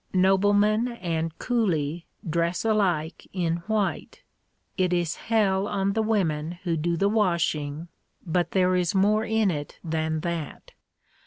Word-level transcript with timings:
Nobleman 0.15 0.87
and 0.93 1.37
coolie 1.37 2.05
dress 2.27 2.65
alike 2.65 3.27
in 3.33 3.57
white. 3.67 4.23
It 4.75 4.93
is 4.93 5.15
hell 5.17 5.67
on 5.67 5.93
the 5.93 6.01
women 6.01 6.53
who 6.63 6.75
do 6.75 6.97
the 6.97 7.07
washing, 7.07 7.87
but 8.25 8.49
there 8.49 8.75
is 8.75 8.95
more 8.95 9.23
in 9.25 9.51
it 9.51 9.77
than 9.83 10.21
that. 10.21 10.71